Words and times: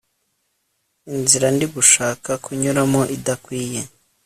inzira 1.13 1.47
ndigushaka 1.55 2.31
kunyuramo 2.43 3.01
idakwiye 3.15 3.81